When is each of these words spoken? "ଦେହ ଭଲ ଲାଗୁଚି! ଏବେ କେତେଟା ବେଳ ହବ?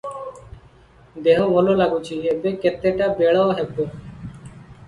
"ଦେହ 1.27 1.43
ଭଲ 1.51 1.75
ଲାଗୁଚି! 1.81 2.19
ଏବେ 2.31 2.55
କେତେଟା 2.65 3.13
ବେଳ 3.23 3.47
ହବ? 3.61 3.91